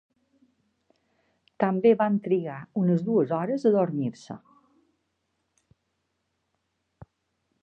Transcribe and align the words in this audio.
També 1.63 1.91
van 1.99 2.17
trigar 2.29 2.57
unes 2.85 3.05
dues 3.11 3.35
hores 3.41 3.69
a 3.69 3.73
adormir-se. 3.73 4.41